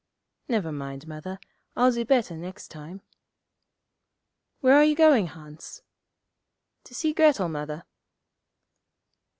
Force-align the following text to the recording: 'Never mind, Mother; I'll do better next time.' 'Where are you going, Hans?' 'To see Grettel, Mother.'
'Never 0.49 0.71
mind, 0.71 1.07
Mother; 1.07 1.39
I'll 1.75 1.91
do 1.91 2.03
better 2.03 2.35
next 2.35 2.69
time.' 2.69 3.03
'Where 4.59 4.75
are 4.75 4.83
you 4.83 4.95
going, 4.95 5.27
Hans?' 5.27 5.83
'To 6.85 6.95
see 6.95 7.13
Grettel, 7.13 7.49
Mother.' 7.51 7.83